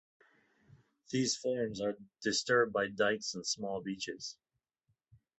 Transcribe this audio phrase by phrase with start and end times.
[1.11, 4.35] These forms are disturbed by dikes and small beaches.